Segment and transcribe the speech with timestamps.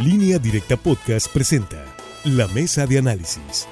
[0.00, 1.86] Línea Directa Podcast presenta
[2.24, 3.68] La Mesa de Análisis.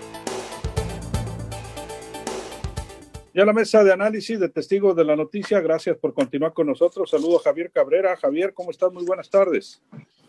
[3.34, 5.60] Ya la mesa de análisis de testigos de la noticia.
[5.60, 7.10] Gracias por continuar con nosotros.
[7.10, 8.16] Saludo a Javier Cabrera.
[8.16, 8.92] Javier, ¿cómo estás?
[8.92, 9.82] Muy buenas tardes.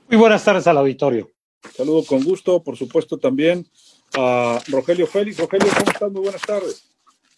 [0.09, 1.29] Muy buenas tardes al auditorio.
[1.75, 3.67] Saludo con gusto, por supuesto, también
[4.15, 5.37] a Rogelio Félix.
[5.37, 6.11] Rogelio, ¿cómo estás?
[6.11, 6.89] Muy buenas tardes.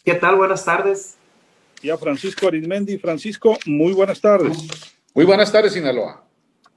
[0.06, 0.38] ¿Qué tal?
[0.38, 1.18] Buenas tardes.
[1.82, 3.00] Y a Francisco Arizmendi.
[3.00, 4.58] Francisco, muy buenas tardes.
[5.14, 6.25] Muy buenas tardes, Sinaloa.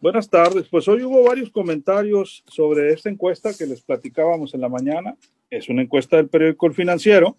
[0.01, 0.69] Buenas tardes.
[0.69, 5.17] Pues hoy hubo varios comentarios sobre esta encuesta que les platicábamos en la mañana.
[5.51, 7.37] Es una encuesta del periódico El Financiero,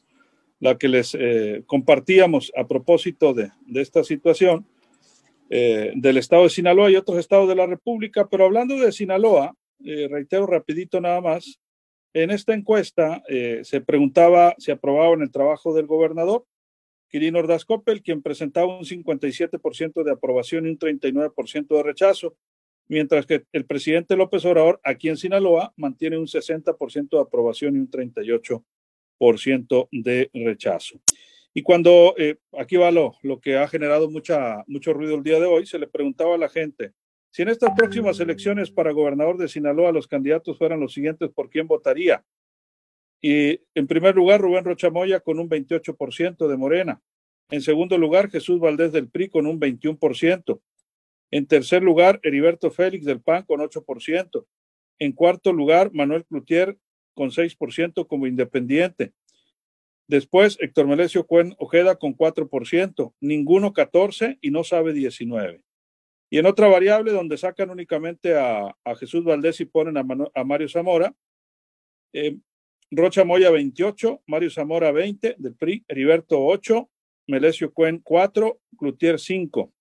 [0.59, 4.67] la que les eh, compartíamos a propósito de, de esta situación
[5.49, 8.27] eh, del estado de Sinaloa y otros estados de la República.
[8.27, 11.61] Pero hablando de Sinaloa, eh, reitero rapidito nada más,
[12.11, 13.23] en esta encuesta
[13.61, 16.43] se preguntaba si aprobaban el trabajo del gobernador.
[17.09, 22.35] Quirino Ordaz Coppel, quien presentaba un 57% de aprobación y un 39% de rechazo,
[22.89, 27.79] mientras que el presidente López Obrador aquí en Sinaloa mantiene un 60% de aprobación y
[27.79, 30.99] un 38% de rechazo.
[31.53, 35.39] Y cuando, eh, aquí va lo, lo que ha generado mucha, mucho ruido el día
[35.39, 36.93] de hoy, se le preguntaba a la gente,
[37.31, 41.49] si en estas próximas elecciones para gobernador de Sinaloa los candidatos fueran los siguientes, ¿por
[41.49, 42.25] quién votaría?
[43.21, 47.01] Y en primer lugar, Rubén Rochamoya con un 28% de Morena.
[47.51, 50.59] En segundo lugar, Jesús Valdés del PRI con un 21%.
[51.31, 54.45] En tercer lugar, Heriberto Félix del PAN con 8%.
[54.99, 56.77] En cuarto lugar, Manuel Cloutier
[57.13, 59.13] con 6% como independiente.
[60.07, 65.61] Después, Héctor Melesio Cuen Ojeda con 4%, ninguno 14 y no sabe 19.
[66.31, 70.67] Y en otra variable donde sacan únicamente a, Jesús Valdés y ponen a, a Mario
[70.67, 71.15] Zamora,
[72.13, 72.37] eh,
[72.91, 76.89] Rocha Moya 28, Mario Zamora 20 del PRI, Heriberto 8,
[77.27, 79.71] Melesio Cuen 4, Cloutier 5.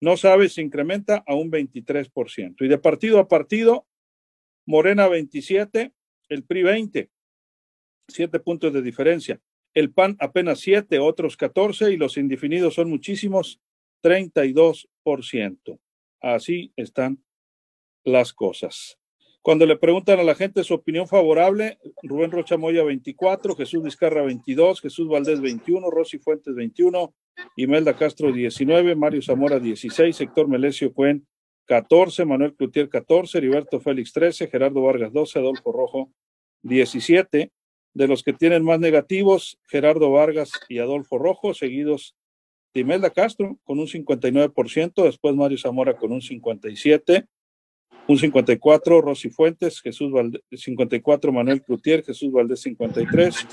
[0.00, 2.56] No sabe se incrementa a un 23%.
[2.64, 3.86] Y de partido a partido,
[4.66, 5.92] Morena 27,
[6.28, 7.10] el PRI 20,
[8.08, 9.40] 7 puntos de diferencia.
[9.74, 13.60] El PAN apenas 7, otros 14 y los indefinidos son muchísimos,
[14.02, 15.80] 32%.
[16.20, 17.22] Así están
[18.04, 18.99] las cosas.
[19.42, 24.22] Cuando le preguntan a la gente su opinión favorable, Rubén Rocha Moya 24, Jesús Vizcarra
[24.22, 27.14] 22, Jesús Valdés 21, Rosy Fuentes 21,
[27.56, 31.26] Imelda Castro 19, Mario Zamora 16, Héctor Melesio Cuen
[31.64, 36.12] 14, Manuel Cloutier 14, Heriberto Félix 13, Gerardo Vargas 12, Adolfo Rojo
[36.62, 37.50] 17.
[37.92, 42.14] De los que tienen más negativos, Gerardo Vargas y Adolfo Rojo, seguidos
[42.74, 47.26] de Imelda Castro con un 59%, después Mario Zamora con un 57%,
[48.10, 53.46] un 54, Rosy Fuentes, Jesús Valdés, 54, Manuel Cloutier, Jesús Valdés 53,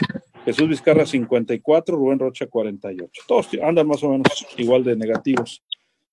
[0.46, 3.22] Jesús Vizcarra 54, Rubén Rocha 48.
[3.28, 5.64] Todos andan más o menos igual de negativos.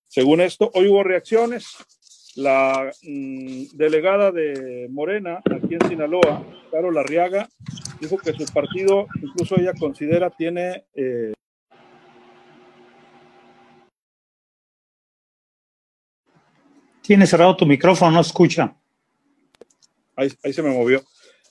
[0.09, 1.75] Según esto, hoy hubo reacciones.
[2.37, 7.49] La mmm, delegada de Morena, aquí en Sinaloa, Carol Arriaga,
[7.99, 11.33] dijo que su partido, incluso ella considera, tiene eh,
[17.05, 18.75] Tiene cerrado tu micrófono, no escucha.
[20.17, 21.03] Ahí, ahí se me movió.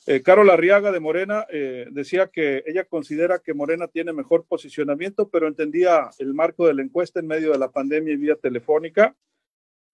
[0.07, 5.29] Eh, Carol Arriaga de Morena eh, decía que ella considera que Morena tiene mejor posicionamiento,
[5.29, 9.15] pero entendía el marco de la encuesta en medio de la pandemia y vía telefónica.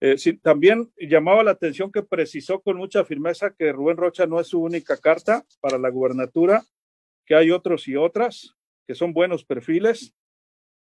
[0.00, 4.46] Eh, también llamaba la atención que precisó con mucha firmeza que Rubén Rocha no es
[4.46, 6.64] su única carta para la gubernatura,
[7.26, 8.56] que hay otros y otras,
[8.86, 10.14] que son buenos perfiles,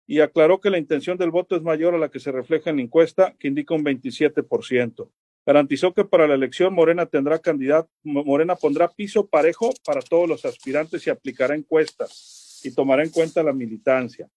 [0.07, 2.77] y aclaró que la intención del voto es mayor a la que se refleja en
[2.77, 5.09] la encuesta, que indica un 27%.
[5.45, 10.45] Garantizó que para la elección Morena tendrá candidato, Morena pondrá piso parejo para todos los
[10.45, 14.29] aspirantes y aplicará encuestas y tomará en cuenta la militancia.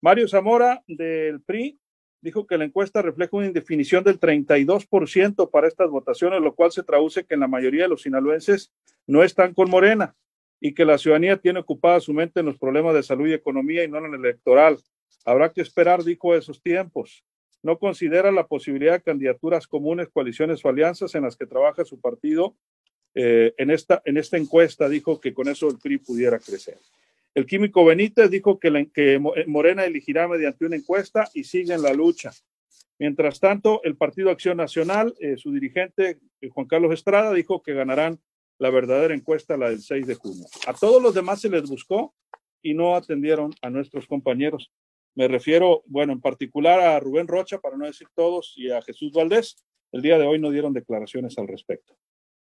[0.00, 1.78] Mario Zamora del PRI
[2.20, 6.82] dijo que la encuesta refleja una indefinición del 32% para estas votaciones, lo cual se
[6.82, 8.72] traduce que en la mayoría de los sinaloenses
[9.06, 10.14] no están con Morena
[10.60, 13.82] y que la ciudadanía tiene ocupada su mente en los problemas de salud y economía
[13.82, 14.78] y no en el electoral.
[15.24, 17.24] Habrá que esperar, dijo, esos tiempos.
[17.62, 22.00] No considera la posibilidad de candidaturas comunes, coaliciones o alianzas en las que trabaja su
[22.00, 22.56] partido.
[23.14, 26.78] Eh, en, esta, en esta encuesta dijo que con eso el PRI pudiera crecer.
[27.34, 31.92] El químico Benítez dijo que, que Morena elegirá mediante una encuesta y sigue en la
[31.92, 32.32] lucha.
[32.98, 37.72] Mientras tanto, el Partido Acción Nacional, eh, su dirigente eh, Juan Carlos Estrada, dijo que
[37.72, 38.20] ganarán
[38.58, 40.46] la verdadera encuesta, la del 6 de junio.
[40.66, 42.14] A todos los demás se les buscó
[42.62, 44.70] y no atendieron a nuestros compañeros.
[45.14, 49.12] Me refiero, bueno, en particular a Rubén Rocha, para no decir todos, y a Jesús
[49.12, 49.56] Valdés.
[49.92, 51.96] El día de hoy no dieron declaraciones al respecto.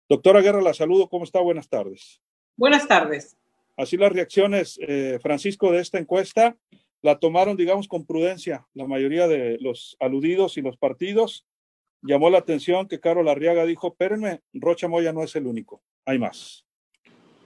[0.08, 1.08] Doctora Guerra, la saludo.
[1.08, 1.40] ¿Cómo está?
[1.40, 2.20] Buenas tardes.
[2.56, 3.36] Buenas tardes.
[3.76, 6.56] Así las reacciones, eh, Francisco, de esta encuesta
[7.00, 11.46] la tomaron, digamos, con prudencia la mayoría de los aludidos y los partidos.
[12.02, 16.18] llamó la atención que Carol Arriaga dijo, espérenme, Rocha Moya no es el único, hay
[16.18, 16.67] más.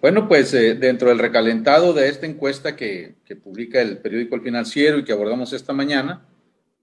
[0.02, 4.98] Bueno, pues eh, dentro del recalentado de esta encuesta que, publica el periódico El Financiero
[4.98, 6.26] y que abordamos esta mañana,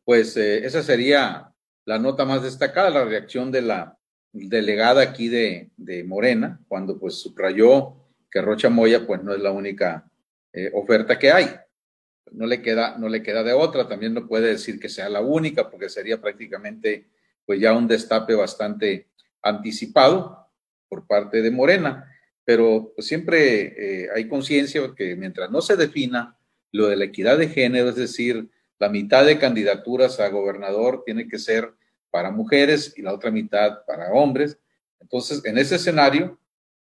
[0.06, 3.98] pues eh, esa sería la nota más destacada, la reacción de la
[4.32, 7.98] delegada aquí de, de Morena, cuando pues subrayó
[8.32, 10.10] que Rocha Moya pues no es la única
[10.54, 11.48] eh, oferta que hay.
[12.32, 15.20] No le, queda, no le queda de otra, también no puede decir que sea la
[15.20, 17.10] única, porque sería prácticamente
[17.46, 19.10] pues ya un destape bastante
[19.42, 20.48] anticipado
[20.88, 22.16] por parte de Morena
[22.50, 26.36] pero siempre eh, hay conciencia que mientras no se defina
[26.72, 28.50] lo de la equidad de género, es decir,
[28.80, 31.72] la mitad de candidaturas a gobernador tiene que ser
[32.10, 34.58] para mujeres y la otra mitad para hombres.
[35.00, 36.40] Entonces, en ese escenario,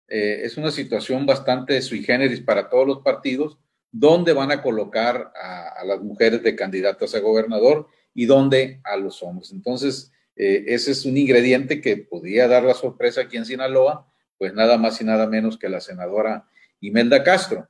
[0.08, 3.58] eh, es una situación bastante sui generis para todos los partidos,
[3.92, 9.22] dónde van a colocar a, las mujeres de candidatas a gobernador y dónde a los
[9.22, 9.52] hombres.
[9.52, 14.09] Entonces, eh, ese es un ingrediente que podría dar la sorpresa aquí en Sinaloa,
[14.40, 16.48] pues nada más y nada menos que la senadora
[16.80, 17.68] Imelda Castro.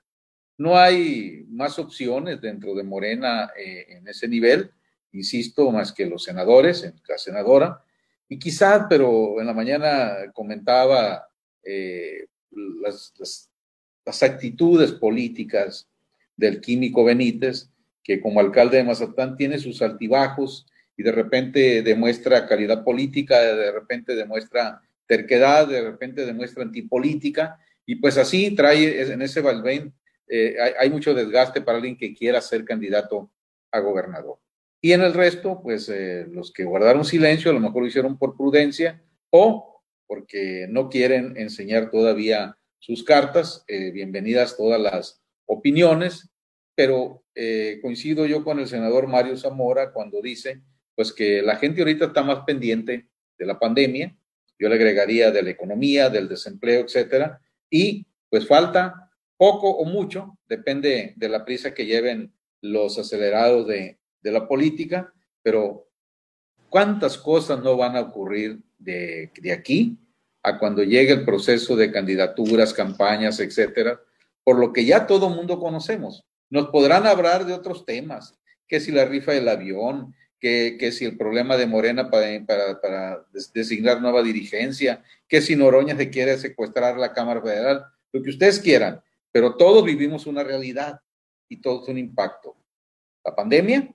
[0.57, 4.71] No hay más opciones dentro de Morena eh, en ese nivel,
[5.11, 7.83] insisto, más que los senadores, la senadora.
[8.29, 11.27] Y quizá, pero en la mañana comentaba
[11.65, 15.89] eh, las, las, actitudes políticas
[16.37, 17.69] del químico Benítez,
[18.05, 23.73] que como alcalde de Mazatán tiene sus altibajos y de repente demuestra calidad política, de
[23.73, 29.93] repente demuestra terquedad, de repente demuestra antipolítica, y pues así trae en ese Valvain,
[30.29, 33.33] eh, hay, mucho desgaste para alguien que quiera ser candidato
[33.73, 34.39] a gobernador.
[34.81, 38.19] Y en el resto, pues eh, los que guardaron silencio a lo mejor lo hicieron
[38.19, 43.65] por prudencia o porque no quieren enseñar todavía sus cartas.
[43.67, 46.31] Eh, bienvenidas todas las opiniones,
[46.77, 47.25] pero
[47.83, 50.61] coincido yo con el senador Mario Zamora cuando dice
[50.95, 53.09] pues que la gente ahorita está más pendiente
[53.39, 54.15] de la pandemia,
[54.61, 57.41] yo le agregaría de la economía, del desempleo, etcétera,
[57.71, 63.99] y pues falta poco o mucho, depende de la prisa que lleven los acelerados de,
[64.21, 65.89] de la política, pero
[66.69, 69.99] ¿cuántas cosas no van a ocurrir de, de aquí
[70.43, 73.99] a cuando llegue el proceso de candidaturas, campañas, etcétera?
[74.45, 76.27] Por lo que ya todo mundo conocemos.
[76.51, 81.19] Nos podrán hablar de otros temas, que si la rifa del avión, que, si el
[81.19, 87.13] problema de Morena para, para, designar nueva dirigencia, que si Noroña se quiere secuestrar la
[87.13, 91.01] Cámara Federal, lo que ustedes quieran, pero todos vivimos una realidad
[91.49, 92.57] y todo es un impacto.
[93.25, 93.95] La pandemia,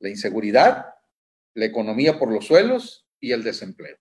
[0.00, 0.86] la inseguridad,
[1.52, 3.96] la economía por los suelos y el desempleo.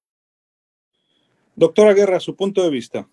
[1.55, 3.07] Doctora Guerra, su punto de vista.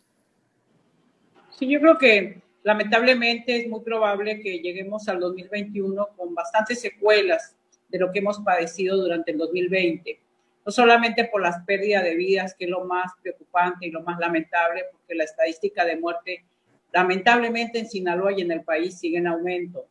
[1.59, 7.57] Sí, yo creo que lamentablemente es muy probable que lleguemos al 2021 con bastantes secuelas
[7.91, 10.21] de lo que hemos padecido durante el 2020.
[10.65, 14.19] No solamente por las pérdidas de vidas, que es lo más preocupante y lo más
[14.19, 16.45] lamentable, porque la estadística de muerte
[16.93, 19.87] lamentablemente en Sinaloa y en el país sigue en aumento.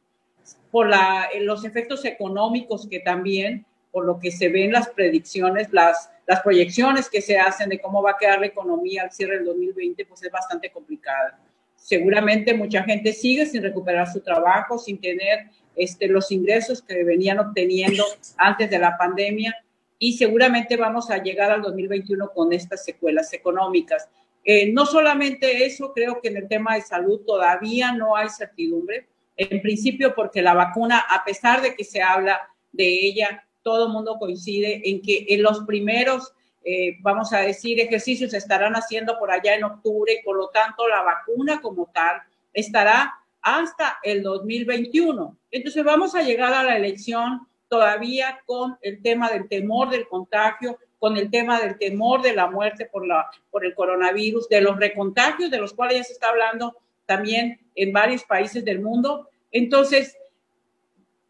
[0.71, 6.11] Por la, los efectos económicos que también, por lo que se ven las predicciones, las,
[6.27, 9.45] las proyecciones que se hacen de cómo va a quedar la economía al cierre del
[9.45, 11.39] 2020, pues es bastante complicada.
[11.75, 15.47] Seguramente mucha gente sigue sin recuperar su trabajo, sin tener
[15.79, 18.03] este, los ingresos que venían obteniendo
[18.37, 19.55] antes de la pandemia
[19.97, 24.09] y seguramente vamos a llegar al 2021 con estas secuelas económicas.
[24.43, 29.07] Eh, no solamente eso, creo que en el tema de salud todavía no hay certidumbre.
[29.37, 32.41] En principio, porque la vacuna, a pesar de que se habla
[32.73, 36.33] de ella, todo el mundo coincide en que en los primeros,
[36.65, 40.89] eh, vamos a decir, ejercicios estarán haciendo por allá en octubre y por lo tanto
[40.89, 42.21] la vacuna como tal
[42.53, 45.37] estará hasta el 2021.
[45.51, 50.77] Entonces vamos a llegar a la elección todavía con el tema del temor del contagio,
[50.97, 54.77] con el tema del temor de la muerte por, la, por el coronavirus, de los
[54.77, 59.29] recontagios de los cuales ya se está hablando también en varios países del mundo.
[59.51, 60.17] Entonces,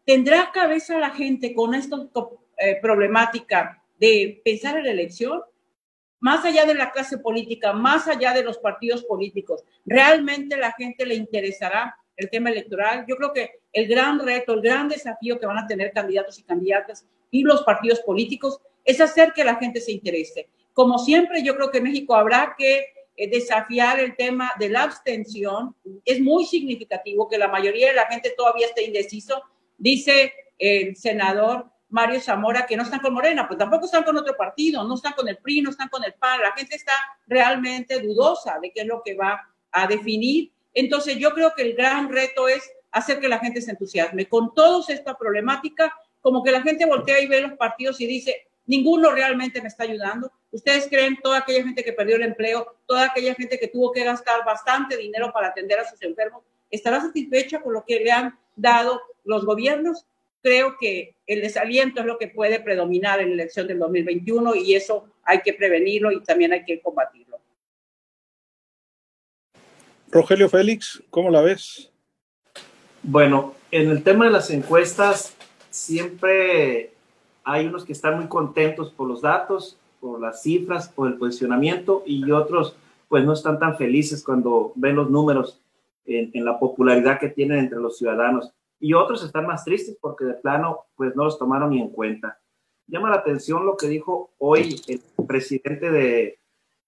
[0.04, 1.96] ¿tendrá cabeza la gente con esta
[2.58, 5.42] eh, problemática de pensar en la elección?
[6.20, 11.06] Más allá de la clase política, más allá de los partidos políticos, ¿realmente la gente
[11.06, 13.04] le interesará el tema electoral.
[13.08, 16.42] Yo creo que el gran reto, el gran desafío que van a tener candidatos y
[16.42, 20.48] candidatas y los partidos políticos es hacer que la gente se interese.
[20.72, 22.84] Como siempre, yo creo que en México habrá que
[23.16, 25.74] eh, desafiar el tema de la abstención.
[26.04, 29.42] Es muy significativo que la mayoría de la gente todavía esté indeciso.
[29.78, 34.36] Dice el senador Mario Zamora que no están con Morena, pues tampoco están con otro
[34.36, 36.40] partido, no están con el PRI, no están con el PAN.
[36.40, 36.92] La gente está
[37.26, 41.74] realmente dudosa de qué es lo que va a definir entonces yo creo que el
[41.74, 44.28] gran reto es hacer que la gente se entusiasme.
[44.28, 48.48] Con toda esta problemática, como que la gente voltea y ve los partidos y dice,
[48.66, 50.30] ninguno realmente me está ayudando.
[50.50, 54.04] ¿Ustedes creen toda aquella gente que perdió el empleo, toda aquella gente que tuvo que
[54.04, 58.38] gastar bastante dinero para atender a sus enfermos, estará satisfecha con lo que le han
[58.56, 60.06] dado los gobiernos?
[60.42, 64.74] Creo que el desaliento es lo que puede predominar en la elección del 2021 y
[64.74, 67.38] eso hay que prevenirlo y también hay que combatirlo.
[70.10, 71.90] Rogelio Félix, ¿cómo la ves?
[73.02, 75.36] Bueno, en el tema de las encuestas,
[75.70, 76.90] siempre
[77.44, 82.02] hay unos que están muy contentos por los datos, por las cifras, por el posicionamiento
[82.06, 82.76] y otros
[83.08, 85.60] pues no están tan felices cuando ven los números
[86.06, 88.52] en, en, la popularidad que tienen entre los ciudadanos.
[88.80, 92.40] Y otros están más tristes porque de plano pues no los tomaron ni en cuenta.
[92.86, 96.34] Llama la atención lo que dijo hoy el presidente del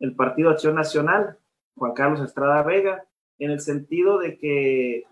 [0.00, 1.38] el Partido Acción Nacional,
[1.76, 3.04] Juan Carlos Estrada Vega,
[3.38, 5.04] en el sentido de que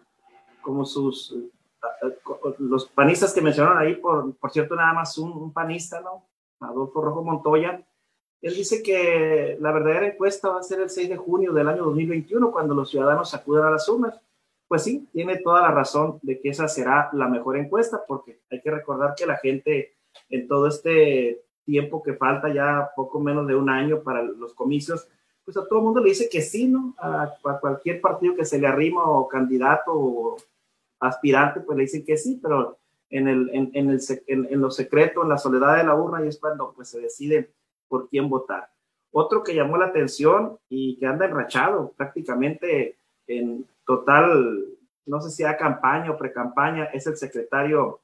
[0.62, 1.36] como sus
[2.58, 6.26] los panistas que mencionaron ahí, por, por cierto, nada más un, un, panista, ¿no?
[6.60, 7.82] Adolfo Rojo Montoya,
[8.42, 11.84] él dice que la verdadera encuesta va a ser el 6 de junio del año
[11.84, 14.20] 2021, cuando los ciudadanos acudan a las urnas.
[14.70, 18.60] Pues sí, tiene toda la razón de que esa será la mejor encuesta, porque hay
[18.60, 19.96] que recordar que la gente
[20.28, 25.08] en todo este tiempo que falta, ya poco menos de un año para los comicios,
[25.44, 26.94] pues a todo el mundo le dice que sí, ¿no?
[26.98, 30.36] A, cualquier partido que se le arrima o candidato o
[31.00, 35.24] aspirante, pues le dicen que sí, pero en, el, en, en, el, en, lo secreto,
[35.24, 37.50] en la soledad de la urna, y es cuando pues, se decide
[37.88, 38.70] por quién votar.
[39.10, 44.66] Otro que llamó la atención y que anda enrachado prácticamente en total,
[45.04, 48.02] no sé si a campaña o pre-campaña, es el secretario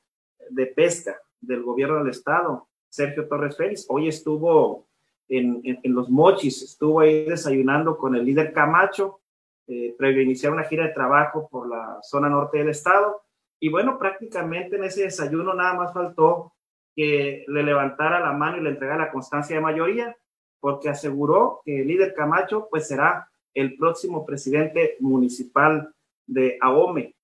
[0.50, 3.86] de Pesca del gobierno del estado, Sergio Torres Félix.
[3.88, 4.88] Hoy estuvo
[5.28, 9.20] en, los mochis, estuvo ahí desayunando con el líder Camacho,
[9.68, 13.22] eh, previo a iniciar una gira de trabajo por la zona norte del estado.
[13.60, 16.52] Y bueno, prácticamente en ese desayuno nada más faltó
[16.96, 20.16] que le levantara la mano y le entregara la constancia de mayoría,
[20.58, 25.92] porque aseguró que el líder Camacho pues será el próximo presidente municipal
[26.26, 27.14] de Ahome,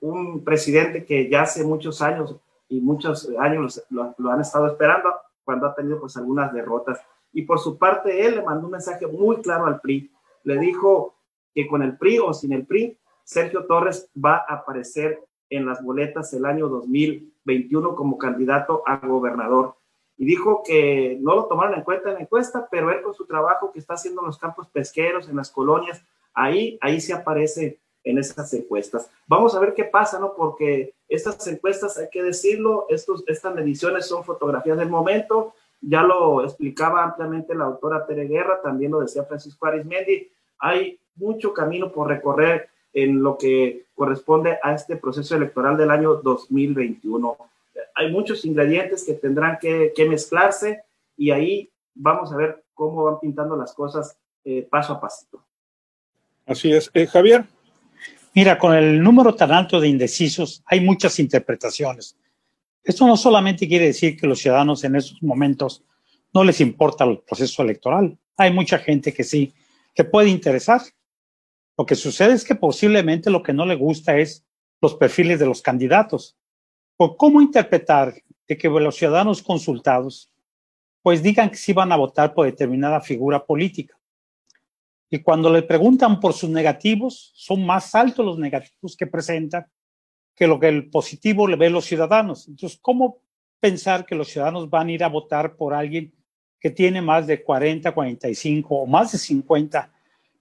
[0.00, 2.34] un presidente que ya hace muchos años
[2.68, 5.14] y muchos años lo, lo han estado esperando
[5.44, 7.00] cuando ha tenido pues algunas derrotas.
[7.32, 10.10] Y por su parte, él le mandó un mensaje muy claro al PRI.
[10.44, 11.14] Le dijo
[11.54, 15.82] que con el PRI o sin el PRI, Sergio Torres va a aparecer en las
[15.82, 19.76] boletas el año 2021 como candidato a gobernador.
[20.18, 23.26] Y dijo que no lo tomaron en cuenta en la encuesta, pero él con su
[23.26, 27.78] trabajo que está haciendo en los campos pesqueros, en las colonias, ahí, ahí se aparece
[28.02, 29.10] en esas encuestas.
[29.26, 30.34] Vamos a ver qué pasa, ¿no?
[30.34, 36.42] Porque estas encuestas, hay que decirlo, estos, estas mediciones son fotografías del momento, ya lo
[36.44, 42.08] explicaba ampliamente la autora Tere Guerra, también lo decía Francisco Arismendi, hay mucho camino por
[42.08, 47.36] recorrer en lo que corresponde a este proceso electoral del año 2021.
[47.94, 50.82] Hay muchos ingredientes que tendrán que, que mezclarse
[51.16, 55.44] y ahí vamos a ver cómo van pintando las cosas eh, paso a pasito.
[56.46, 56.90] Así es.
[56.94, 57.44] Eh, Javier.
[58.34, 62.16] Mira, con el número tan alto de indecisos hay muchas interpretaciones.
[62.84, 65.82] Esto no solamente quiere decir que los ciudadanos en estos momentos
[66.32, 68.16] no les importa el proceso electoral.
[68.36, 69.54] Hay mucha gente que sí,
[69.94, 70.82] que puede interesar.
[71.76, 74.44] Lo que sucede es que posiblemente lo que no le gusta es
[74.80, 76.36] los perfiles de los candidatos.
[76.96, 78.14] ¿O cómo interpretar
[78.48, 80.30] de que los ciudadanos consultados
[81.02, 83.98] pues digan que sí van a votar por determinada figura política?
[85.08, 89.66] Y cuando le preguntan por sus negativos, son más altos los negativos que presentan
[90.34, 92.48] que lo que el positivo le ve los ciudadanos.
[92.48, 93.20] Entonces, ¿cómo
[93.60, 96.12] pensar que los ciudadanos van a ir a votar por alguien
[96.60, 99.92] que tiene más de 40, 45 o más de 50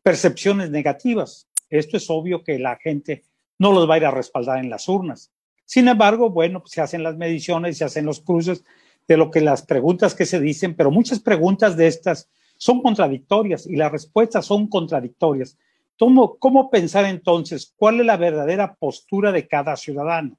[0.01, 1.47] percepciones negativas.
[1.69, 3.23] Esto es obvio que la gente
[3.57, 5.31] no los va a ir a respaldar en las urnas.
[5.65, 8.63] Sin embargo, bueno, pues se hacen las mediciones, se hacen los cruces
[9.07, 13.67] de lo que las preguntas que se dicen, pero muchas preguntas de estas son contradictorias
[13.67, 15.57] y las respuestas son contradictorias.
[15.97, 20.37] ¿Cómo, ¿Cómo pensar entonces cuál es la verdadera postura de cada ciudadano?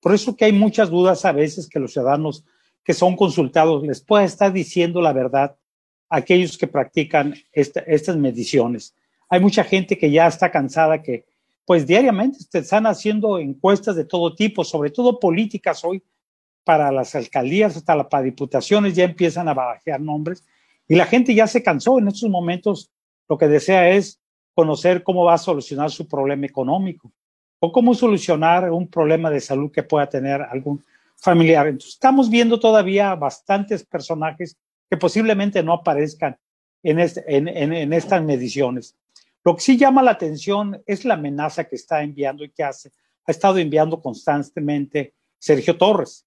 [0.00, 2.44] Por eso que hay muchas dudas a veces que los ciudadanos
[2.84, 5.56] que son consultados les pueda estar diciendo la verdad
[6.08, 8.94] a aquellos que practican esta, estas mediciones
[9.28, 11.26] hay mucha gente que ya está cansada que
[11.68, 16.02] pues diariamente están haciendo encuestas de todo tipo, sobre todo políticas hoy
[16.64, 20.46] para las alcaldías, hasta la, para diputaciones ya empiezan a barajear nombres
[20.88, 22.90] y la gente ya se cansó en estos momentos,
[23.28, 24.18] lo que desea es
[24.54, 27.12] conocer cómo va a solucionar su problema económico
[27.58, 30.82] o cómo solucionar un problema de salud que pueda tener algún
[31.16, 31.66] familiar.
[31.66, 34.56] Entonces, estamos viendo todavía bastantes personajes
[34.88, 36.38] que posiblemente no aparezcan
[36.82, 38.96] en, este, en estas mediciones.
[39.48, 42.92] Lo que sí llama la atención es la amenaza que está enviando y que hace,
[43.24, 46.26] ha estado enviando constantemente Sergio Torres.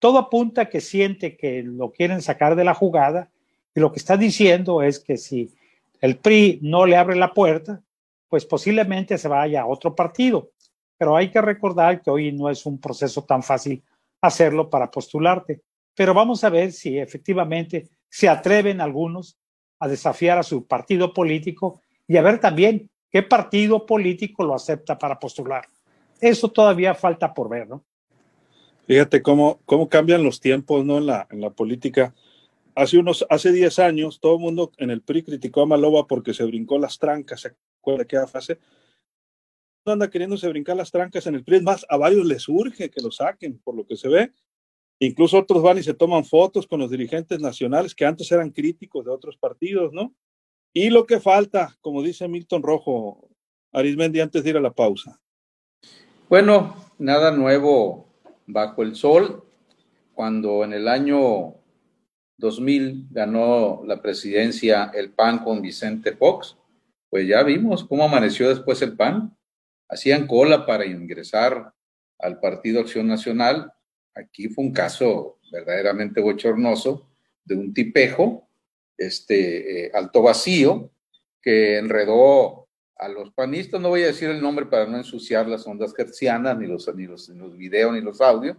[0.00, 3.30] todo apunta que siente que lo quieren sacar de la jugada
[3.76, 5.54] y lo que está diciendo es que si
[6.00, 7.80] el PRI no le abre la puerta,
[8.28, 10.50] pues posiblemente se vaya a otro partido.
[10.96, 13.84] Pero hay que recordar que hoy no es un proceso tan fácil
[14.20, 15.62] hacerlo para postularte.
[15.94, 19.38] Pero vamos a ver si efectivamente se atreven algunos
[19.78, 24.98] a desafiar a su partido político y a ver también qué partido político lo acepta
[24.98, 25.66] para postular.
[26.20, 27.84] Eso todavía falta por ver, ¿no?
[28.86, 30.98] Fíjate cómo, cómo cambian los tiempos, ¿no?
[30.98, 32.14] En la, en la política.
[32.74, 36.32] Hace unos, hace 10 años, todo el mundo en el PRI criticó a Maloba porque
[36.32, 38.58] se brincó las trancas, ¿se acuerda qué fase?
[39.84, 42.88] No anda queriéndose brincar las trancas en el PRI, es más, a varios les urge
[42.88, 44.32] que lo saquen, por lo que se ve.
[45.00, 49.04] Incluso otros van y se toman fotos con los dirigentes nacionales que antes eran críticos
[49.04, 50.14] de otros partidos, ¿no?
[50.72, 53.28] Y lo que falta, como dice Milton Rojo,
[53.72, 55.20] Arismendi, antes de ir a la pausa.
[56.28, 58.06] Bueno, nada nuevo
[58.46, 59.44] bajo el sol.
[60.14, 61.54] Cuando en el año
[62.38, 66.56] 2000 ganó la presidencia el PAN con Vicente Fox,
[67.08, 69.36] pues ya vimos cómo amaneció después el PAN.
[69.88, 71.72] Hacían cola para ingresar
[72.18, 73.72] al Partido Acción Nacional.
[74.14, 77.08] Aquí fue un caso verdaderamente bochornoso
[77.44, 78.47] de un tipejo
[78.98, 80.90] este, eh, alto vacío
[81.40, 85.66] que enredó a los panistas, no voy a decir el nombre para no ensuciar las
[85.66, 88.56] ondas gercianas, ni los, ni los, los videos, ni los audios,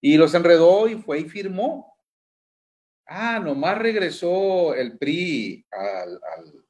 [0.00, 1.96] y los enredó y fue y firmó.
[3.06, 6.64] Ah, nomás regresó el PRI al, al,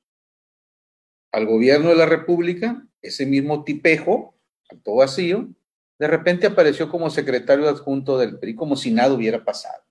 [1.33, 4.37] al gobierno de la República, ese mismo tipejo,
[4.71, 5.49] alto vacío,
[5.99, 9.88] de repente apareció como secretario adjunto del PRI, como si nada hubiera pasado.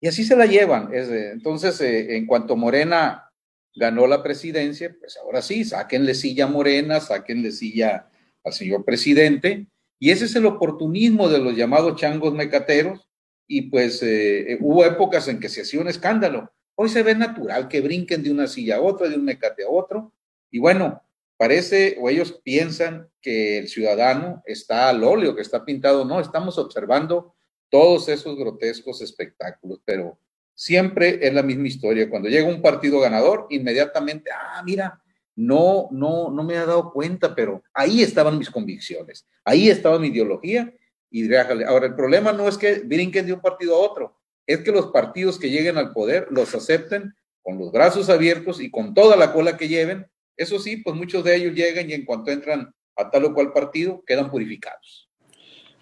[0.00, 0.90] Y así se la llevan.
[0.92, 3.30] Entonces, eh, en cuanto Morena
[3.74, 8.08] ganó la presidencia, pues ahora sí, sáquenle silla a Morena, sáquenle silla
[8.44, 9.66] al señor presidente.
[9.98, 13.08] Y ese es el oportunismo de los llamados changos mecateros.
[13.48, 16.52] Y pues eh, eh, hubo épocas en que se hacía un escándalo.
[16.76, 19.68] Hoy se ve natural que brinquen de una silla a otra, de un mecate a
[19.68, 20.12] otro.
[20.50, 21.02] Y bueno,
[21.36, 26.04] parece o ellos piensan que el ciudadano está al óleo, que está pintado.
[26.04, 27.34] No, estamos observando
[27.70, 30.18] todos esos grotescos espectáculos, pero
[30.54, 32.10] siempre es la misma historia.
[32.10, 35.00] Cuando llega un partido ganador, inmediatamente, ah, mira,
[35.36, 40.08] no, no, no me ha dado cuenta, pero ahí estaban mis convicciones, ahí estaba mi
[40.08, 40.74] ideología
[41.10, 44.72] y Ahora, el problema no es que brinquen de un partido a otro, es que
[44.72, 49.16] los partidos que lleguen al poder los acepten con los brazos abiertos y con toda
[49.16, 50.06] la cola que lleven.
[50.36, 53.52] Eso sí, pues muchos de ellos llegan y en cuanto entran a tal o cual
[53.52, 55.07] partido, quedan purificados.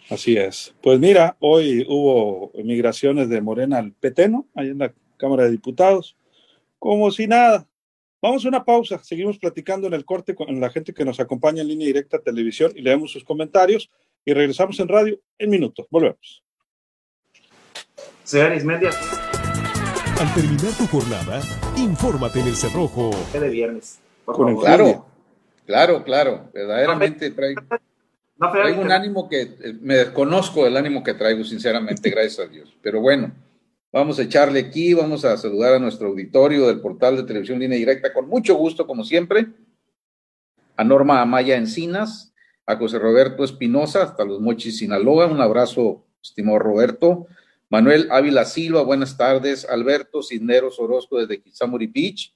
[0.09, 0.75] Así es.
[0.83, 6.16] Pues mira, hoy hubo migraciones de Morena al Peteno, ahí en la Cámara de Diputados,
[6.79, 7.66] como si nada.
[8.23, 11.62] Vamos a una pausa, seguimos platicando en el corte con la gente que nos acompaña
[11.62, 13.90] en línea directa a televisión y leemos sus comentarios
[14.25, 15.87] y regresamos en radio en minutos.
[15.90, 16.42] Volvemos.
[18.25, 18.90] Señores, media.
[20.19, 21.40] Al terminar tu jornada,
[21.77, 23.11] infórmate en el Cerrojo.
[23.33, 24.01] De viernes.
[24.25, 25.07] claro,
[25.66, 26.51] claro, claro.
[26.55, 27.55] Verdaderamente trae
[28.38, 32.77] traigo un ánimo que eh, me desconozco del ánimo que traigo, sinceramente, gracias a Dios.
[32.83, 33.33] Pero bueno,
[33.92, 37.79] vamos a echarle aquí, vamos a saludar a nuestro auditorio del portal de televisión línea
[37.79, 39.46] directa con mucho gusto, como siempre.
[40.77, 42.35] A Norma Amaya Encinas,
[42.66, 45.27] a José Roberto Espinosa, hasta los Mochis, Sinaloa.
[45.27, 47.27] Un abrazo, estimado Roberto.
[47.70, 49.64] Manuel Ávila Silva, buenas tardes.
[49.64, 52.36] Alberto Cisneros Orozco desde Kizamuri Beach.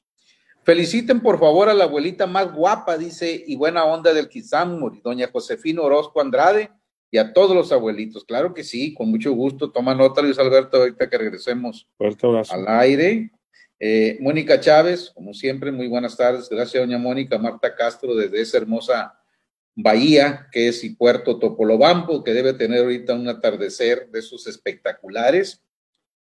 [0.62, 5.30] Feliciten por favor a la abuelita más guapa, dice, y buena onda del Kizamuri, doña
[5.32, 6.70] Josefina Orozco Andrade,
[7.10, 8.24] y a todos los abuelitos.
[8.24, 9.70] Claro que sí, con mucho gusto.
[9.72, 11.88] Toma nota, Luis Alberto, ahorita que regresemos
[12.50, 13.32] al aire.
[13.80, 16.48] Eh, Mónica Chávez, como siempre, muy buenas tardes.
[16.48, 17.38] Gracias, doña Mónica.
[17.38, 19.18] Marta Castro, desde esa hermosa
[19.74, 25.62] bahía que es y puerto Topolobampo, que debe tener ahorita un atardecer de esos espectaculares.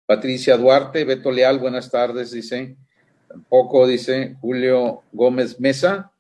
[0.05, 2.77] Patricia Duarte, Beto Leal, buenas tardes, dice.
[3.29, 6.13] Tampoco dice Julio Gómez Mesa.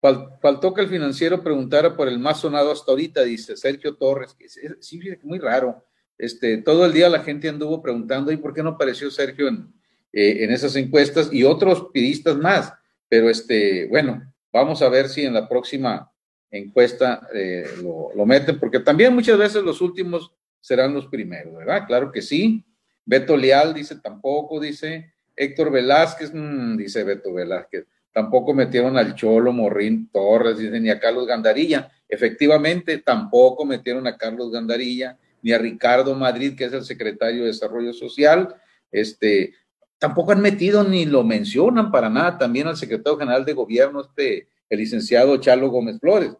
[0.00, 4.34] faltó que el financiero preguntara por el más sonado hasta ahorita, dice Sergio Torres.
[4.34, 5.84] Que sí, muy raro.
[6.16, 9.72] Este, todo el día la gente anduvo preguntando, ¿y por qué no apareció Sergio en,
[10.12, 11.30] eh, en esas encuestas?
[11.32, 12.72] Y otros piristas más.
[13.08, 14.22] Pero este, bueno,
[14.52, 16.10] vamos a ver si en la próxima
[16.50, 21.86] encuesta eh, lo, lo, meten, porque también muchas veces los últimos serán los primeros, ¿verdad?
[21.86, 22.64] Claro que sí.
[23.04, 25.12] Beto Leal dice tampoco, dice.
[25.38, 30.98] Héctor Velázquez, mm, dice Beto Velázquez, tampoco metieron al Cholo Morrín Torres, dice, ni a
[30.98, 31.90] Carlos Gandarilla.
[32.08, 37.48] Efectivamente, tampoco metieron a Carlos Gandarilla, ni a Ricardo Madrid, que es el secretario de
[37.48, 38.54] Desarrollo Social.
[38.90, 39.54] Este,
[39.98, 44.48] tampoco han metido ni lo mencionan para nada también al secretario general de gobierno, este,
[44.68, 46.32] el licenciado Chalo Gómez Flores.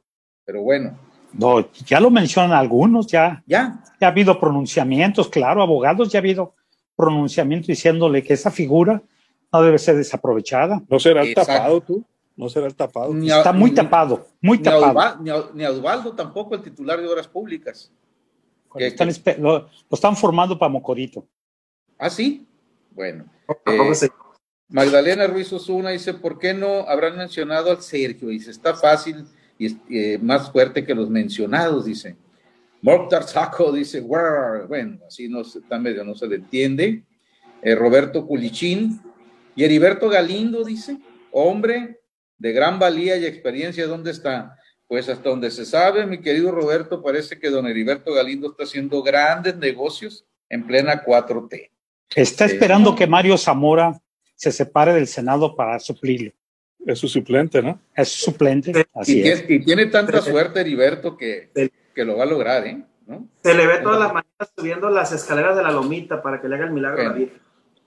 [0.44, 0.98] Pero bueno,
[1.32, 3.44] No, ya lo mencionan algunos, ya.
[3.46, 3.80] Ya.
[4.00, 6.54] Ya ha habido pronunciamientos, claro, abogados, ya ha habido
[6.98, 9.00] pronunciamientos diciéndole que esa figura
[9.52, 10.82] no debe ser desaprovechada.
[10.90, 11.52] ¿No será el Exacto.
[11.52, 12.04] tapado tú?
[12.36, 13.14] ¿No será el tapado?
[13.14, 15.00] Ni a- Está muy ni- tapado, muy Ni a, tapado.
[15.00, 17.90] A- ni a Osvaldo tampoco, el titular de Obras Públicas.
[18.74, 21.24] Lo están, espe- lo, lo están formando para Mocorito.
[21.98, 22.46] ¿Ah, sí?
[22.90, 23.24] Bueno.
[23.64, 24.08] ¿Cómo Eh,
[24.70, 28.28] Magdalena Ruiz Osuna dice, ¿por qué no habrán mencionado al Sergio?
[28.28, 29.24] Dice, está fácil
[29.58, 32.16] y eh, más fuerte que los mencionados, dice.
[32.82, 37.02] Mortar Saco dice, bueno, así no se, está medio, no se le entiende.
[37.62, 39.00] Eh, Roberto Culichín
[39.56, 40.98] y Heriberto Galindo dice,
[41.32, 42.00] hombre
[42.38, 44.56] de gran valía y experiencia, ¿dónde está?
[44.86, 49.02] Pues hasta donde se sabe, mi querido Roberto, parece que don Heriberto Galindo está haciendo
[49.02, 51.70] grandes negocios en plena 4T.
[52.14, 52.54] Está Sí.
[52.54, 54.00] esperando que Mario Zamora
[54.34, 56.30] se separe del Senado para suplirlo.
[56.86, 57.80] Es su suplente, ¿no?
[57.94, 59.44] Es su suplente, Y así tiene, es.
[59.50, 61.50] y tiene tanta suerte Heriberto que.
[61.98, 62.80] Que lo va a lograr, ¿eh?
[63.08, 63.28] ¿No?
[63.42, 66.54] Se le ve todas las mañanas subiendo las escaleras de la lomita para que le
[66.54, 67.12] haga el milagro a la.
[67.12, 67.40] Virgen.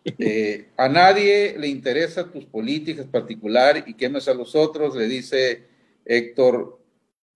[0.03, 5.65] Eh, a nadie le interesa tus políticas particular y quemes a los otros, le dice
[6.03, 6.81] Héctor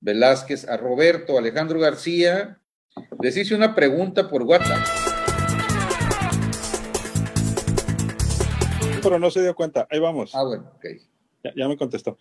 [0.01, 2.59] Velázquez a Roberto Alejandro García.
[3.21, 4.85] Les hice una pregunta por WhatsApp.
[9.01, 9.87] Pero no se dio cuenta.
[9.89, 10.35] Ahí vamos.
[10.35, 10.85] Ah, bueno, ok.
[11.41, 12.17] Ya, ya me contestó.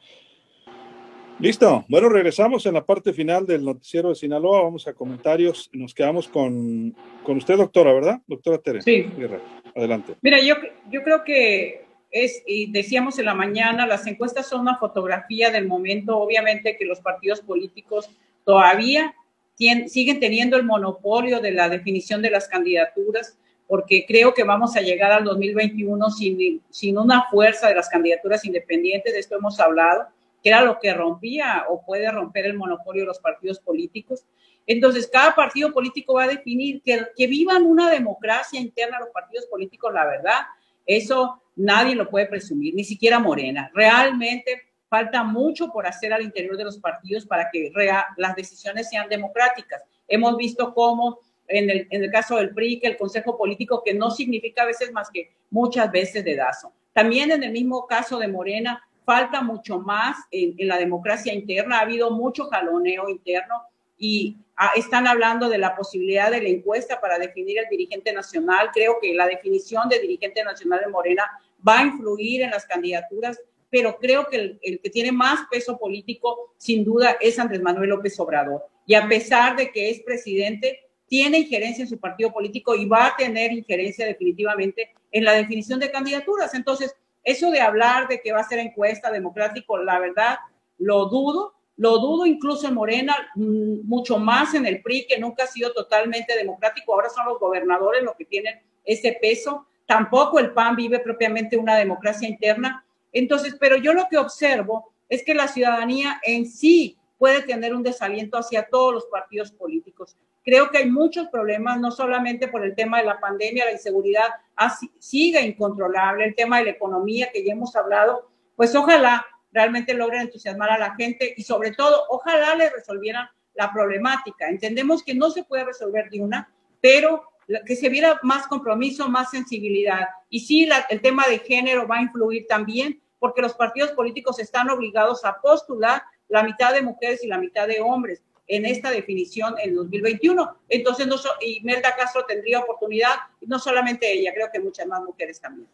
[1.41, 1.85] Listo.
[1.89, 4.63] Bueno, regresamos en la parte final del noticiero de Sinaloa.
[4.63, 5.69] Vamos a comentarios.
[5.73, 6.95] Nos quedamos con,
[7.25, 8.21] con usted, doctora, ¿verdad?
[8.27, 8.83] Doctora Tere.
[8.83, 9.03] Sí.
[9.17, 9.41] Guerra.
[9.75, 10.15] Adelante.
[10.23, 10.55] Mira, yo,
[10.91, 15.67] yo creo que es, y decíamos en la mañana, las encuestas son una fotografía del
[15.67, 16.17] momento.
[16.19, 18.09] Obviamente que los partidos políticos
[18.45, 19.15] todavía
[19.59, 24.77] tien- siguen teniendo el monopolio de la definición de las candidaturas, porque creo que vamos
[24.77, 29.59] a llegar al 2021 sin, sin una fuerza de las candidaturas independientes, de esto hemos
[29.59, 30.05] hablado,
[30.45, 34.27] que era lo que rompía o puede romper el monopolio de los partidos políticos.
[34.67, 39.47] Entonces, cada partido político va a definir que, que vivan una democracia interna los partidos
[39.47, 40.43] políticos, la verdad,
[40.85, 43.71] eso nadie lo puede presumir, ni siquiera Morena.
[43.73, 47.73] Realmente falta mucho por hacer al interior de los partidos para que
[48.19, 49.83] las decisiones sean democráticas.
[50.07, 53.95] Hemos visto cómo en el, en el caso del PRI, que el Consejo Político, que
[53.95, 56.73] no significa a veces más que muchas veces dedazo.
[56.93, 61.79] También en el mismo caso de Morena, falta mucho más en, en la democracia interna,
[61.79, 63.63] ha habido mucho jaloneo interno
[63.97, 68.71] y ah, están hablando de la posibilidad de la encuesta para definir el dirigente nacional.
[68.73, 71.25] Creo que la definición de dirigente nacional de Morena
[71.67, 73.41] va a influir en las candidaturas,
[73.71, 77.91] pero creo que el, el que tiene más peso político, sin duda, es Andrés Manuel
[77.91, 78.63] López Obrador.
[78.87, 83.07] Y a pesar de que es presidente, tiene injerencia en su partido político y va
[83.07, 86.55] a tener injerencia definitivamente en la definición de candidaturas.
[86.55, 90.39] Entonces, eso de hablar de que va a ser encuesta democrático, la verdad,
[90.79, 91.55] lo dudo.
[91.77, 95.73] Lo dudo incluso en Morena, mm, mucho más en el PRI, que nunca ha sido
[95.73, 96.95] totalmente democrático.
[96.95, 99.67] Ahora son los gobernadores los que tienen ese peso.
[99.87, 102.87] Tampoco el PAN vive propiamente una democracia interna.
[103.13, 107.83] Entonces, pero yo lo que observo es que la ciudadanía en sí puede tener un
[107.83, 110.17] desaliento hacia todos los partidos políticos.
[110.45, 114.29] Creo que hay muchos problemas, no solamente por el tema de la pandemia, la inseguridad
[114.55, 119.95] así, sigue incontrolable, el tema de la economía que ya hemos hablado, pues ojalá realmente
[119.95, 124.49] logren entusiasmar a la gente y sobre todo, ojalá le resolvieran la problemática.
[124.49, 127.25] Entendemos que no se puede resolver de una, pero
[127.65, 130.09] que se viera más compromiso, más sensibilidad.
[130.29, 134.69] Y sí, el tema de género va a influir también, porque los partidos políticos están
[134.69, 139.55] obligados a postular la mitad de mujeres y la mitad de hombres en esta definición
[139.63, 140.57] en 2021.
[140.69, 145.03] Entonces, no so, y Melda Castro tendría oportunidad, no solamente ella, creo que muchas más
[145.03, 145.69] mujeres también.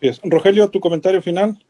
[0.00, 0.20] Sí es.
[0.22, 1.62] Rogelio, tu comentario final.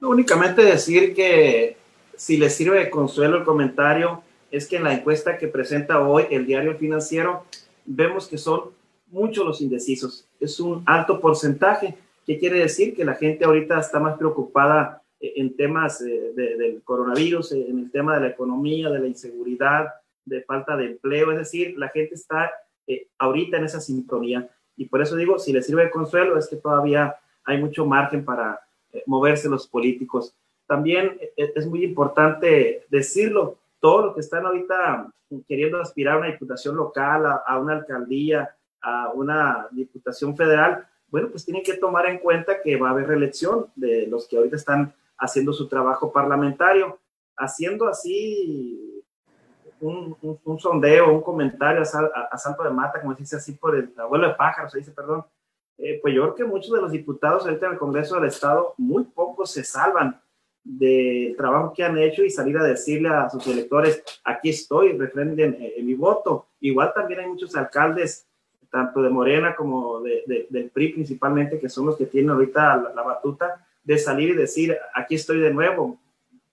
[0.00, 1.76] Únicamente decir que
[2.16, 6.24] si les sirve de consuelo el comentario, es que en la encuesta que presenta hoy
[6.30, 7.44] el diario Financiero,
[7.84, 8.70] vemos que son
[9.10, 10.26] muchos los indecisos.
[10.40, 11.96] Es un alto porcentaje.
[12.26, 12.94] ¿Qué quiere decir?
[12.94, 17.90] Que la gente ahorita está más preocupada en temas de, de, del coronavirus, en el
[17.90, 19.88] tema de la economía, de la inseguridad,
[20.24, 21.30] de falta de empleo.
[21.32, 22.50] Es decir, la gente está
[22.86, 24.48] eh, ahorita en esa sintonía.
[24.76, 28.24] Y por eso digo, si les sirve de consuelo, es que todavía hay mucho margen
[28.24, 28.60] para
[28.92, 30.34] eh, moverse los políticos.
[30.66, 35.12] También eh, es muy importante decirlo, todo lo que están ahorita
[35.46, 41.28] queriendo aspirar a una diputación local, a, a una alcaldía, a una diputación federal, bueno,
[41.28, 44.56] pues tienen que tomar en cuenta que va a haber reelección de los que ahorita
[44.56, 46.98] están haciendo su trabajo parlamentario,
[47.36, 49.04] haciendo así
[49.80, 50.16] un,
[50.58, 52.10] sondeo, un comentario a, sal,
[52.62, 55.24] de mata, como se dice así por el abuelo de pájaros, se dice, perdón.
[55.78, 58.74] Eh, pues yo creo que muchos de los diputados ahorita en el Congreso del Estado,
[58.76, 60.20] muy pocos se salvan.
[60.62, 65.56] del trabajo que han hecho y salir a decirle a sus electores, aquí estoy, refrenden
[65.58, 66.48] eh, mi voto.
[66.60, 68.28] Igual también hay muchos alcaldes,
[68.70, 73.02] tanto de Morena como de, del PRI principalmente, que son los que tienen ahorita la,
[73.02, 75.98] batuta, de salir y decir, aquí estoy de nuevo,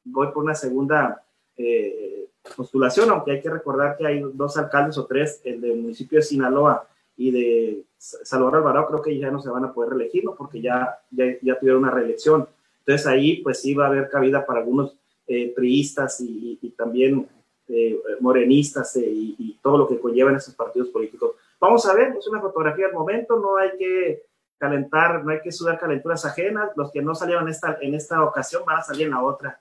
[0.04, 1.24] voy por una segunda
[1.58, 6.20] eh, postulación, aunque hay que recordar que hay dos alcaldes o tres, el del municipio
[6.20, 6.88] de Sinaloa
[7.18, 11.00] y de Salvador Alvarado, creo que ya no se van a poder reelegir, porque ya,
[11.12, 12.48] ya, ya tuvieron una reelección.
[12.80, 14.96] Entonces ahí pues sí va a haber cabida para algunos
[15.30, 17.28] eh, priistas y, también
[17.68, 21.32] eh, morenistas eh, y, todo lo que conllevan esos partidos políticos.
[21.60, 24.24] Vamos a ver, es una fotografía del momento, no hay que
[24.58, 28.24] calentar, no hay que sudar calenturas ajenas, los que no salieron en esta, en esta
[28.24, 29.60] ocasión van a salir en la otra,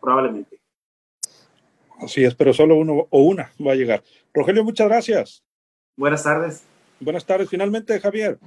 [0.00, 0.60] probablemente.
[2.00, 4.02] Así es, pero solo uno o una va a llegar.
[4.32, 5.44] Rogelio, muchas gracias.
[5.96, 6.62] Buenas tardes.
[7.00, 8.38] Buenas tardes, finalmente, Javier.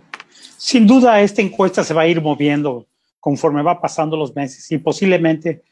[0.57, 2.87] Sin duda, esta encuesta se va a ir moviendo
[3.19, 5.63] conforme va pasando los meses y posiblemente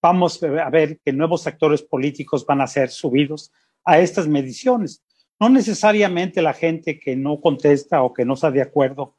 [0.00, 3.52] vamos a ver que nuevos actores políticos van a ser subidos
[3.84, 5.02] a estas mediciones.
[5.40, 9.14] No necesariamente la gente que no contesta o que no está de acuerdo,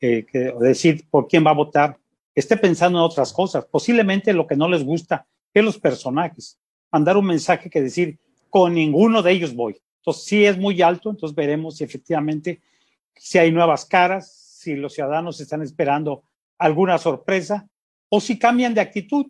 [0.00, 1.98] eh, que, decir por quién va a votar,
[2.34, 3.64] esté pensando en otras cosas.
[3.66, 6.58] Posiblemente lo que no les gusta es los personajes.
[6.90, 9.80] Mandar un mensaje que decir, con ninguno de ellos voy.
[10.00, 12.60] Entonces, si es muy alto, entonces veremos si efectivamente
[13.14, 16.22] si hay nuevas caras, si los ciudadanos están esperando
[16.58, 17.68] alguna sorpresa
[18.08, 19.26] o si cambian de actitud,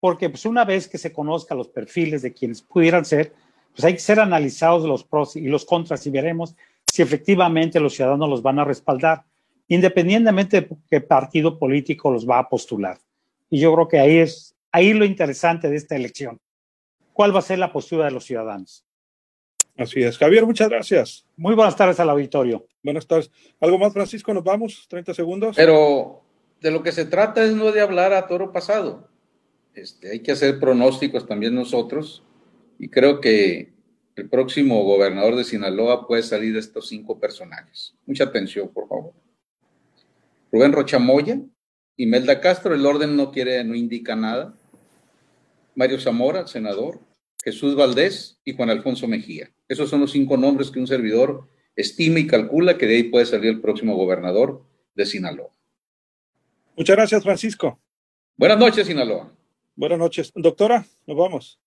[0.00, 3.32] porque pues una vez que se conozca los perfiles de quienes pudieran ser,
[3.72, 7.94] pues hay que ser analizados los pros y los contras y veremos si efectivamente los
[7.94, 9.24] ciudadanos los van a respaldar,
[9.68, 12.98] independientemente de qué partido político los va a postular.
[13.50, 16.40] Y yo creo que ahí es ahí lo interesante de esta elección.
[17.12, 18.84] ¿Cuál va a ser la postura de los ciudadanos?
[19.76, 20.18] Así es.
[20.18, 21.24] Javier, muchas gracias.
[21.36, 22.66] Muy buenas tardes al auditorio.
[22.82, 23.30] Buenas tardes.
[23.60, 24.34] ¿Algo más, Francisco?
[24.34, 25.56] Nos vamos, 30 segundos.
[25.56, 26.22] Pero
[26.60, 29.08] de lo que se trata es no de hablar a toro pasado.
[29.74, 32.24] Este, hay que hacer pronósticos también nosotros
[32.78, 33.72] y creo que
[34.16, 37.94] el próximo gobernador de Sinaloa puede salir de estos cinco personajes.
[38.06, 39.12] Mucha atención, por favor.
[40.54, 41.40] Rubén Rochamoya,
[41.96, 44.56] Imelda Castro, el orden no quiere, no indica nada.
[45.74, 47.00] Mario Zamora, senador.
[47.42, 49.50] Jesús Valdés y Juan Alfonso Mejía.
[49.66, 53.26] Esos son los cinco nombres que un servidor estima y calcula que de ahí puede
[53.26, 54.64] salir el próximo gobernador
[54.94, 55.50] de Sinaloa.
[56.76, 57.80] Muchas gracias, Francisco.
[58.36, 59.34] Buenas noches, Sinaloa.
[59.74, 60.30] Buenas noches.
[60.36, 61.58] Doctora, nos vamos.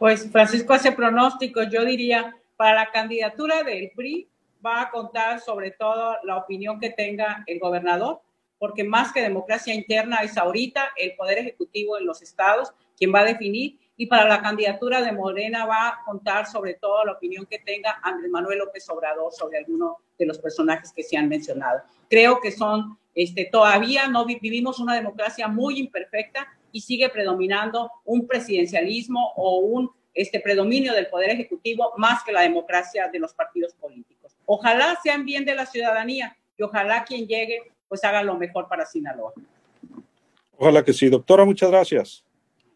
[0.00, 1.68] Pues Francisco hace pronósticos.
[1.70, 4.28] Yo diría, para la candidatura del PRI
[4.66, 8.20] va a contar sobre todo la opinión que tenga el gobernador,
[8.58, 13.20] porque más que democracia interna es ahorita el Poder Ejecutivo en los estados quien va
[13.20, 13.78] a definir.
[13.98, 17.98] Y para la candidatura de Morena va a contar sobre todo la opinión que tenga
[18.02, 21.80] Andrés Manuel López Obrador sobre alguno de los personajes que se han mencionado.
[22.10, 28.26] Creo que son este, todavía no vivimos una democracia muy imperfecta y sigue predominando un
[28.26, 33.74] presidencialismo o un este predominio del poder ejecutivo más que la democracia de los partidos
[33.74, 34.25] políticos.
[34.46, 38.86] Ojalá sean bien de la ciudadanía y ojalá quien llegue pues haga lo mejor para
[38.86, 39.32] Sinaloa.
[40.56, 41.08] Ojalá que sí.
[41.08, 42.24] Doctora, muchas gracias.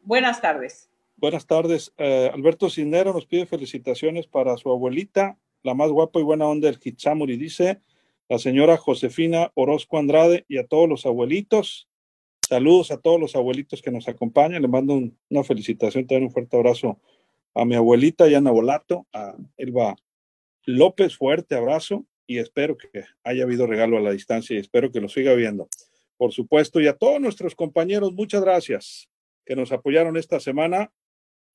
[0.02, 0.90] Buenas tardes.
[1.16, 1.92] Buenas tardes.
[1.98, 6.70] Eh, Alberto Cisnero nos pide felicitaciones para su abuelita, la más guapa y buena onda
[6.70, 7.80] del y dice,
[8.28, 11.88] la señora Josefina Orozco Andrade y a todos los abuelitos.
[12.40, 14.62] Saludos a todos los abuelitos que nos acompañan.
[14.62, 14.94] Le mando
[15.28, 16.98] una felicitación, también un fuerte abrazo
[17.54, 19.96] a mi abuelita Yana Volato, a Elba
[20.64, 25.00] López, fuerte abrazo y espero que haya habido regalo a la distancia y espero que
[25.00, 25.68] lo siga viendo.
[26.16, 29.08] Por supuesto, y a todos nuestros compañeros, muchas gracias
[29.44, 30.92] que nos apoyaron esta semana.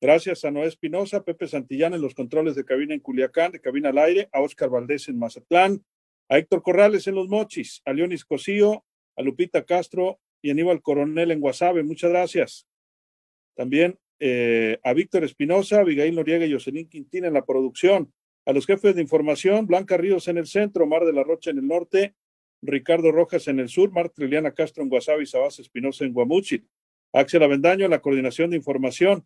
[0.01, 3.89] Gracias a Noé Espinosa, Pepe Santillán en los controles de cabina en Culiacán, de cabina
[3.89, 5.85] al aire, a Oscar Valdés en Mazatlán,
[6.27, 8.83] a Héctor Corrales en Los Mochis, a Leonis Cosío,
[9.15, 11.83] a Lupita Castro y Aníbal Coronel en Guasave.
[11.83, 12.67] Muchas gracias.
[13.55, 18.13] También eh, a Víctor Espinosa, Abigail Noriega y Jocelyn Quintín en la producción.
[18.45, 21.57] A los jefes de información, Blanca Ríos en el centro, Mar de la Rocha en
[21.57, 22.13] el norte,
[22.61, 26.67] Ricardo Rojas en el sur, Marta Liliana Castro en Guasave y Sabas Espinosa en Guamuchil.
[27.11, 29.25] Axel Avendaño en la coordinación de información.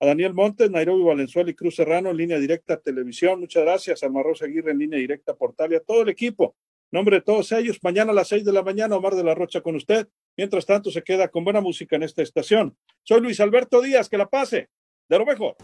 [0.00, 3.40] A Daniel Montes, Nairobi Valenzuela y Cruz Serrano en línea directa televisión.
[3.40, 4.02] Muchas gracias.
[4.02, 6.56] A Rosa Aguirre en línea directa portal y a todo el equipo.
[6.90, 9.60] nombre de todos ellos, mañana a las seis de la mañana, Omar de la Rocha
[9.62, 10.06] con usted.
[10.36, 12.76] Mientras tanto, se queda con buena música en esta estación.
[13.02, 14.68] Soy Luis Alberto Díaz, que la pase.
[15.08, 15.56] De lo mejor.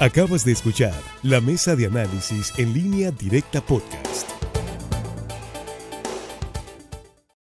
[0.00, 4.33] Acabas de escuchar la mesa de análisis en línea directa podcast.